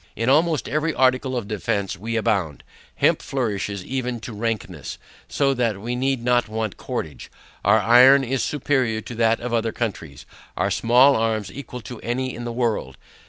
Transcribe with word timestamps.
In 0.15 0.29
almost 0.29 0.67
every 0.67 0.95
article 0.95 1.37
of 1.37 1.47
defence 1.47 1.95
we 1.95 2.15
abound. 2.15 2.63
Hemp 2.95 3.21
flourishes 3.21 3.85
even 3.85 4.19
to 4.21 4.33
rankness, 4.33 4.97
so 5.27 5.53
that 5.53 5.79
we 5.79 5.95
need 5.95 6.23
not 6.23 6.47
want 6.49 6.75
cordage. 6.75 7.29
Our 7.63 7.79
iron 7.79 8.23
is 8.23 8.43
superior 8.43 9.01
to 9.01 9.13
that 9.13 9.39
of 9.39 9.53
other 9.53 9.71
countries. 9.71 10.25
Our 10.57 10.71
small 10.71 11.15
arms 11.15 11.51
equal 11.53 11.81
to 11.81 11.99
any 11.99 12.33
in 12.33 12.45
the 12.45 12.51
world. 12.51 12.97